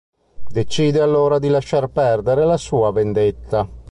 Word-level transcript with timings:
Decide 0.49 0.99
allora 0.99 1.37
di 1.37 1.47
lasciar 1.47 1.87
perdere 1.89 2.43
la 2.43 2.57
sua 2.57 2.91
vendetta. 2.91 3.69